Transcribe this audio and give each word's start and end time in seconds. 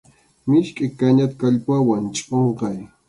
Miskʼi 0.49 0.85
kañata 0.99 1.35
kallpawan 1.41 2.03
chʼunqay. 2.15 2.77